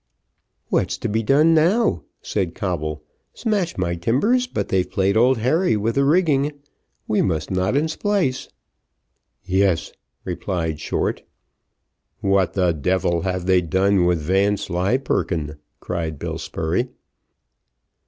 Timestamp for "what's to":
0.69-1.07